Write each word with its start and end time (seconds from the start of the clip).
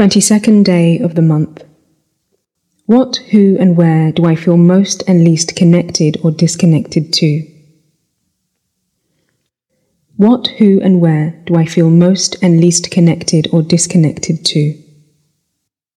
22nd 0.00 0.64
day 0.64 0.98
of 1.00 1.14
the 1.14 1.20
month. 1.20 1.62
What, 2.86 3.16
who, 3.32 3.58
and 3.58 3.76
where 3.76 4.12
do 4.12 4.24
I 4.24 4.34
feel 4.34 4.56
most 4.56 5.02
and 5.06 5.22
least 5.22 5.54
connected 5.56 6.16
or 6.24 6.30
disconnected 6.30 7.12
to? 7.12 7.46
What, 10.16 10.46
who, 10.56 10.80
and 10.80 11.02
where 11.02 11.38
do 11.44 11.54
I 11.54 11.66
feel 11.66 11.90
most 11.90 12.42
and 12.42 12.62
least 12.62 12.90
connected 12.90 13.48
or 13.52 13.60
disconnected 13.60 14.42
to? 14.46 14.72